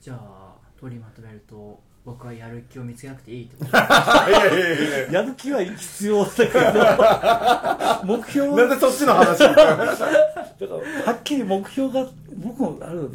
[0.00, 3.76] じゃあ取りまとめると僕はやる気を見つけなくていいってこと？
[3.76, 6.52] やる気は必要だけど
[8.16, 9.38] 目標なんでそっちの話？
[9.44, 9.74] だか
[10.58, 13.10] らはっきり目標が僕もある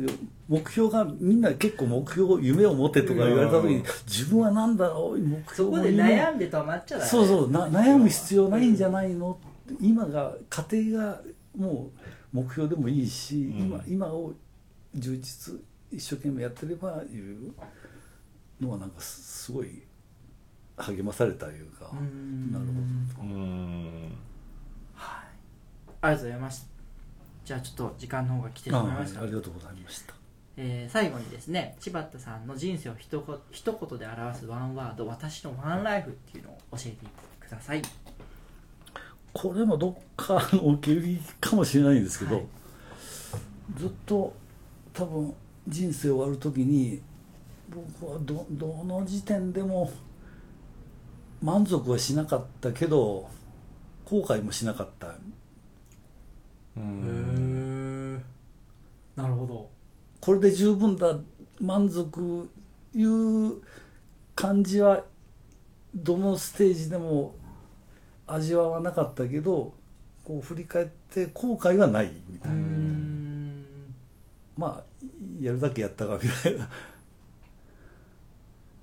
[0.47, 3.83] 目標がみんな結構目標夢を持てとか言われた時にうん。
[4.05, 9.39] 自分は何だろう目標そこで悩んで止まっちゃダメそうそうな悩む必要ないんじゃないの？
[9.71, 11.21] って今が家庭が
[11.57, 11.89] も
[12.33, 13.59] う目標でもいいし、ん。
[13.59, 14.33] 今今を
[14.93, 15.55] 充実
[15.91, 17.53] 一生懸命やってればいう
[18.61, 19.81] のはなんかすすごい
[20.77, 22.51] 励まされたいうかん。
[22.51, 23.27] なるほど。
[23.27, 24.11] うん。
[24.93, 25.27] はい。
[26.01, 26.67] ありがとうございました。
[27.45, 29.19] じゃあちょっと時間の方が来てしまいました。
[29.19, 30.14] あありがとうございました
[30.57, 36.97] えー最後にですね柴田さんの人生を一言一言で表すワンワード私のワンライフっていうのを教えて
[37.39, 37.81] ください。
[39.33, 42.45] これもどっかの受け売りかもしれないんですけど、はい
[43.75, 44.33] ずっと
[44.93, 45.33] 多分
[45.67, 47.01] 人生終わる時に
[47.69, 49.91] 僕はどどの時点でも
[51.41, 53.27] 満足はしなかったけど
[54.05, 55.15] 後悔もしなかった。
[56.77, 58.19] うん。
[58.19, 58.21] へ
[59.17, 59.69] えなるほど
[60.25, 61.19] これで十分だ
[61.61, 62.49] 満足
[62.95, 63.61] いう
[64.33, 65.03] 感じは
[65.93, 67.35] どのステージでも
[68.25, 69.75] 味わわなかったけど
[70.23, 72.57] こう振り返って後悔はないみたいな。
[72.57, 73.65] うん。
[74.57, 75.05] まあ
[75.39, 76.67] やるだけやったかみたいな。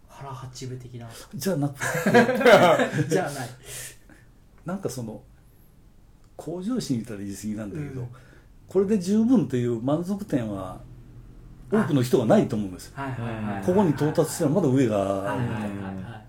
[0.06, 1.08] 腹八分的な。
[1.34, 2.10] じゃなくて。
[3.10, 3.48] じゃあない。
[4.64, 5.20] なんかその
[6.36, 8.08] 向上心言ったら言い過ぎなんだけど、うん。
[8.68, 10.80] これで十分という満足点は
[11.72, 12.86] 多くの人がないと思うんです。
[12.88, 13.64] よはいはいはい。
[13.64, 16.22] ここに到達したらまだ上が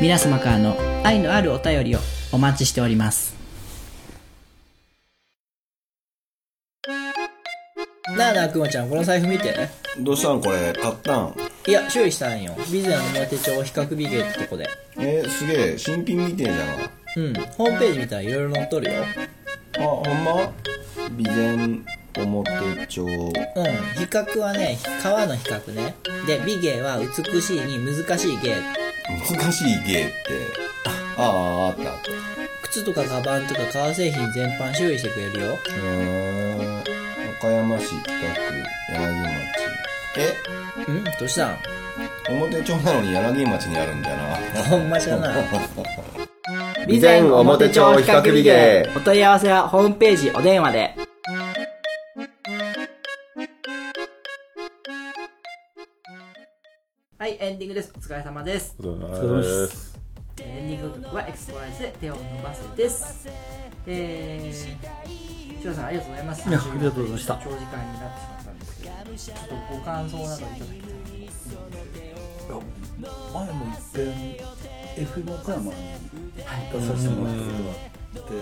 [0.00, 1.98] 皆様からの愛のあるお便りを
[2.32, 3.34] お待ちしております。
[8.16, 9.68] なあなあくまちゃん、この財布見て。
[9.98, 11.34] どうしたんこれ買ったん？
[11.66, 12.54] いや、修理したんよ。
[12.64, 14.70] 備前の表帳比較美芸ってとこで。
[14.98, 16.54] えー、すげえ新品みてえじゃ
[17.16, 17.34] うん。
[17.34, 19.00] ホームページ見たらいろいろ載っとるよ。
[19.00, 19.06] んあ
[19.78, 20.52] ほんま？
[21.18, 23.32] 備前表帳うん。
[23.32, 23.34] 比
[24.08, 25.94] 較はね、川の比較ね。
[26.26, 28.56] で、美芸は美しいに難しい芸。
[29.18, 30.12] 難しい芸って。
[31.16, 31.22] あ。
[31.22, 32.10] ああったあった。
[32.68, 35.58] 靴とかカバンとか革製品全般修理してくれるよ。
[35.66, 36.82] うーん
[37.40, 38.10] 岡山市北区
[38.92, 39.30] 柳町。
[40.16, 40.90] え？
[40.92, 41.46] んどうした？
[41.48, 41.58] ん
[42.30, 44.62] 表町なのに柳町にあるんだよな。
[44.64, 45.32] ほんまじゃな。
[46.86, 50.94] 備前表帳比較美芸お問い合わせはホームページお電話で。
[57.60, 57.92] ディングです。
[57.94, 58.74] お疲れ様です。
[58.80, 60.00] お疲れれ様です
[60.40, 63.28] エンディング曲はエクスプライズで手を伸ばせです。
[63.86, 66.42] えー、シロさんありがとうございます。
[66.46, 71.00] ありがとうございました長時間になってしまったんですけど、ちょっとご感想などいただけたら。
[73.34, 74.08] 前も一遍
[74.96, 75.76] FM 岡山に
[76.32, 78.32] 出させてもらったことがあって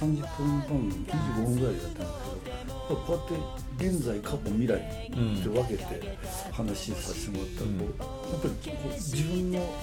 [0.00, 6.18] 30分番組25分ぐらいだったんですけどこうやって現在過去未来って分けて
[6.50, 9.74] 話させてもらったらこうやっぱりこう自分の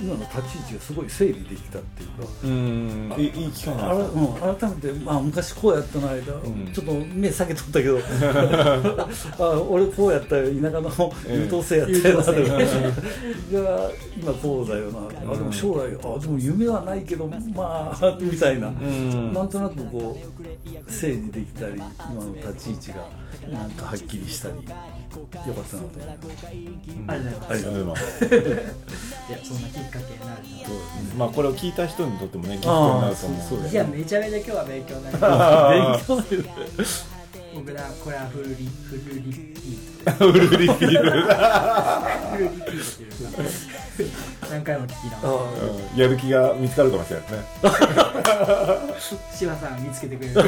[0.00, 2.28] 今の立ち位置がすごい整理できたっていうか。
[2.44, 3.14] うん。
[3.18, 6.72] いいいい機会なうん、改めて、まあ、昔こうやったの間、ん。
[6.72, 7.98] ちょっと目下げとったけど
[9.38, 12.40] あ俺こうやったよ田舎の優等生やったよな、とか。
[13.52, 14.98] が今こうだよな、
[15.32, 19.32] あでも将来あでも夢はないけどまあ みたいな、ん。
[19.32, 24.82] なんとなくこう整理できたり今の立ち位置がなんかはっきりしたりよかったな
[25.34, 25.76] と思います。
[25.76, 27.48] ありがとうございます。
[27.52, 28.26] ありがとうございますい
[29.32, 30.46] や、そんなきっかけになると。
[31.16, 36.14] まあこれを聞いた人にとってもねギフトになると思うあーそうそういや、めちゃめちゃ今日は勉強になりました。
[36.16, 36.42] 勉強で
[37.52, 40.28] 僕ら、これはフルリ、 full repeat。
[40.28, 42.76] full repeat full repeat
[43.42, 43.44] っ
[43.96, 44.16] ていうか
[44.50, 45.24] 何回も聞き直し
[45.92, 47.34] うんやる気が見つかるかもしれないで
[49.00, 49.12] す
[49.46, 50.34] ね さん見つけてくれる。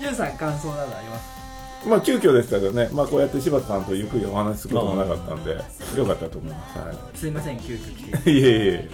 [0.00, 1.88] ジュンさん、感想などあります？
[1.88, 5.58] まあ急遽でしたけどね、まあこうやって柴田さんとゆっくりお話しすることもなかったんで、よ
[6.06, 6.78] かったと思います。
[6.78, 8.30] はすいません、急遽来て。
[8.32, 8.38] い。
[8.38, 8.90] いえいえ。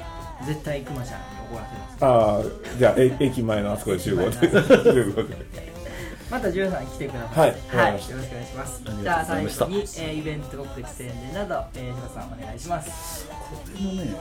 [0.46, 2.04] 絶対クマちゃんに怒らせます。
[2.04, 4.32] ああ、じゃあえ駅前のあそこで集合で。
[4.32, 4.48] 集
[5.12, 5.46] 合で。
[6.30, 7.50] またジュンさん来てください。
[7.50, 8.82] はいはい、よろしくお願いします。
[9.02, 13.28] じゃあ最後に、えーイベント告知宣伝など、えー、柴さんお願いします。
[13.28, 13.34] こ
[13.74, 14.14] れもね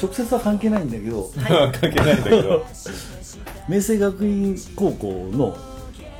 [0.00, 2.64] 直接は関係ないんだけど関係ないんだけど。
[3.68, 5.56] 明星学院高校の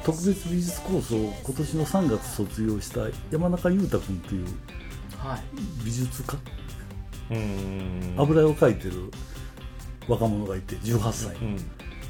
[0.04, 4.46] 特別美術コースを今年の3月卒業した山中裕太君っていう
[5.18, 5.40] はい。
[5.84, 6.36] 美術家？
[7.30, 8.14] うーん。
[8.18, 9.10] 油絵を描いてる
[10.08, 11.56] 若者がいて18歳、うん。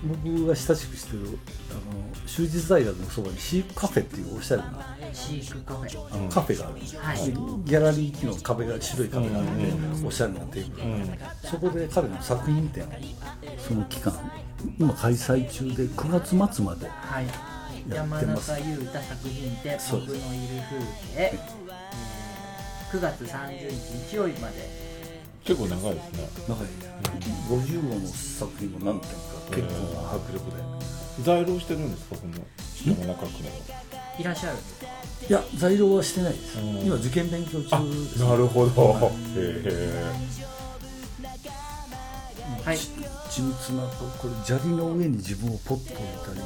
[0.05, 1.39] 僕が親しくしてる
[1.71, 6.15] あの修実大学のそばにシークカフェっていうおしゃれなシークカフェ。
[6.15, 7.19] あのカフェがあるんですよ、はい。
[7.19, 9.51] でギャラリー機能壁が白い壁があって、
[10.07, 11.19] おしゃれなテーブル、うん。
[11.43, 12.87] そこで彼の作品展を
[13.59, 14.33] その期間
[14.79, 17.27] 今開催中で9月末まではい。
[17.89, 20.19] や山ってます中裕太作品展僕のいる
[20.71, 20.87] 風景、
[21.17, 21.65] えー
[22.95, 24.85] 9月30日日曜日まで。
[25.45, 26.29] 結構長いですね。
[26.49, 26.94] 中に
[27.49, 29.17] 50号の作品も何点か
[29.51, 30.57] 結構な迫力で。
[31.23, 32.35] 在労してるんですか、この
[32.85, 33.51] 山中区の。
[34.19, 34.57] いらっしゃる。
[35.29, 36.59] いや材料はしてないです。
[36.59, 36.81] うん。
[36.87, 38.19] 今受験勉強中あ、です。
[38.19, 39.13] なるほど。
[39.37, 40.05] へえ。
[42.65, 42.77] はい。
[42.77, 46.41] 緻密なここれ砂利の上に自分をポッと置いたり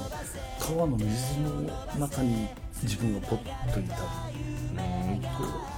[0.59, 1.07] 川の水
[1.41, 1.61] の
[1.99, 2.49] 中に
[2.83, 3.99] 自分がポッといたり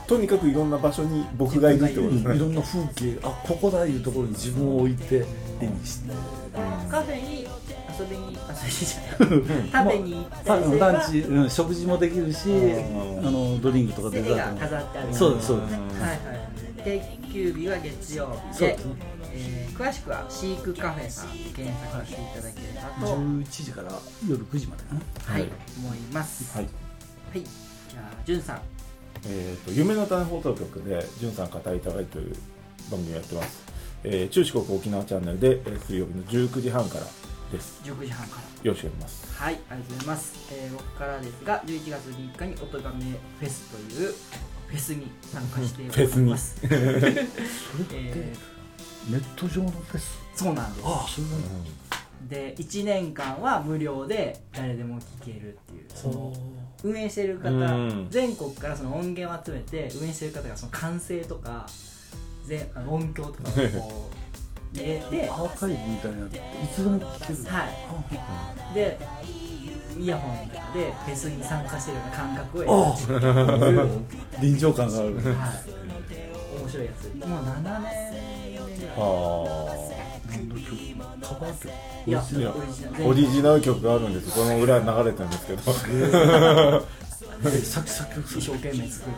[0.06, 2.36] とにかくいろんな場所に僕がいるってことですね。
[2.36, 5.24] いろんな風景あここだいうところに自分を置いて
[5.60, 6.12] 絵にして
[6.90, 7.46] カフェに
[7.98, 10.56] 遊びに遊びじゃない食べに行った
[10.90, 13.26] ランチ、うん、食事もできるしうん。
[13.26, 15.14] あのドリンクとかデザートも飾ってある。
[15.14, 15.72] そうですそうです。
[15.74, 16.20] はいはい。
[16.82, 18.94] 定休日は月曜日でそうですね。
[19.32, 23.90] えー詳しくはシークカフェさんで検索していただければと、11時から
[24.28, 25.00] 夜9時までかな。
[25.24, 26.54] はい、思います。
[26.54, 26.64] はい。
[26.64, 28.60] はい、じゃあ、じゅんさん。
[29.26, 32.34] えー、と夢の種放送局で「じゅんさん語りたがい」という
[32.90, 33.62] 番組をやってます、
[34.04, 37.06] えー中四国沖縄チャンネルで、えー水曜日の19時半から
[37.52, 38.42] です19時半から。
[38.64, 40.34] よろしくお願いしますはい、ありがとうございます。
[40.52, 44.14] えー僕からですが、11月3日に音がめフェスという
[44.68, 46.56] フェスに参加しております。
[46.62, 47.16] それって
[47.92, 48.34] え
[49.08, 50.18] ネット上のフェス？
[50.34, 50.86] ーそうなんです。
[50.86, 56.32] ああそれはで、1年間は無料で誰でも聴けるっていう、その
[56.82, 61.66] 運営してる方うん、全国からその音源を集めて、運営してる方がその歓声とか、
[62.44, 64.10] ぜあの音響とかをこ
[64.74, 66.40] う 入れて、アーカイブみたいなのってい
[66.72, 68.74] つでも聞けるはい。
[68.74, 68.98] で
[69.98, 73.80] イヤホンの中でフェスに参加してるような感覚をあ得る。
[73.80, 73.86] あ
[74.40, 75.14] 臨場感がある。
[75.16, 75.24] はい。
[76.60, 77.26] 面白いやつ。
[77.26, 77.92] もう7年
[78.44, 78.96] 目ぐらい。
[78.96, 78.96] あ。
[78.96, 79.08] 何の
[79.48, 79.59] 曲
[82.06, 82.10] い。
[82.10, 82.22] や
[83.04, 85.62] オリジナル曲があるんですこの裏に流れてるんですけど。
[87.42, 89.12] え作詞作曲一生懸命作っ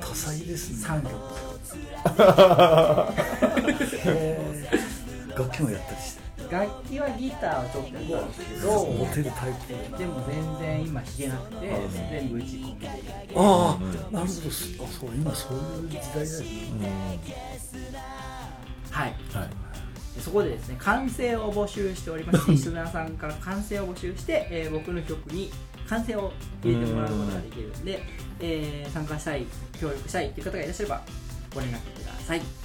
[0.00, 1.14] た多彩ですね3曲。
[5.36, 9.52] 楽器もやったりして楽器はギターをちょっとやったんですけどモテるタイ
[9.92, 11.72] プでも全然今弾けなくて
[12.10, 12.88] 全部打ち込みで
[13.34, 17.18] ああなるほどあそう今そういう時代だよね
[18.90, 19.54] はいはいで
[20.20, 25.50] そこでですね完成を募集しておりまして リスナーさんから完成を募集して、えー僕の曲に
[25.88, 28.02] 完成を入れてもらうことができるんで、
[28.40, 29.44] えー参加したい
[29.78, 31.02] 協力したいっていう方がいらっしゃれば
[31.54, 32.63] ご連絡ください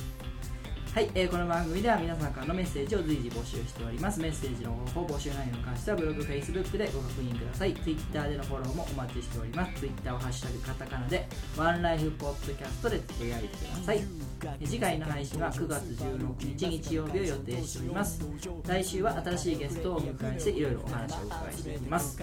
[0.99, 4.19] はい、えーこの番組では皆さんからのメッセージを随時募集しております。
[4.19, 7.73] メッセージの方法募集内容に関してはブログ、Facebook でご確認ください。
[7.73, 9.79] Twitter でのフォローもお待ちしております。
[9.79, 11.25] Twitter をハッシュタグカタカナで
[11.55, 13.97] ワンライフポッドキャストでつぶやいてください。
[13.99, 18.21] えー次回の配信は9月16日日曜日を予定しております。
[18.67, 22.21] 来週は新しいゲストをお迎えしていろいろお話をお伺いしていきます。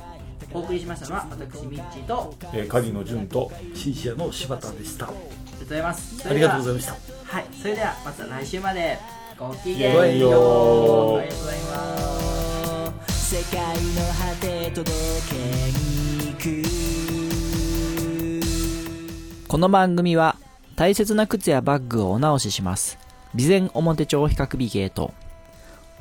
[0.53, 5.11] お送りしましたのは私ミッチーとえー、カジノ潤とシンシアの柴田でした
[5.69, 6.99] ございますありがとうございましたは
[7.41, 8.99] いそれではまた来週まで
[9.39, 13.73] ごきごげんようありがとうございます世界の
[14.13, 14.91] 果て届
[15.31, 16.67] けに行く
[19.49, 20.37] この番組は
[20.77, 22.99] 大切な靴やバッグをお直しします。
[23.35, 25.15] 備前表帳比較美ゲート。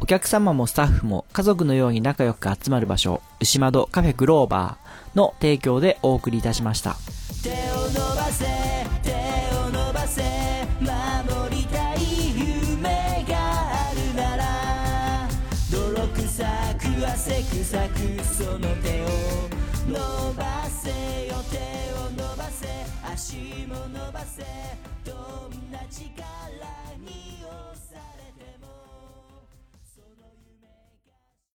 [0.01, 6.97] お客様もスタッフも家族のように仲良く集まる場所、牛窓カフェグローバーの提供でお送りいたしました。
[7.41, 7.53] 手を
[7.89, 8.74] 伸ばせ
[17.25, 19.07] くさくその手を
[19.87, 20.89] 伸ばせ
[21.25, 21.57] よ手
[21.97, 22.67] を伸ばせ
[23.01, 24.43] 足も伸ばせ
[25.03, 26.84] どんな力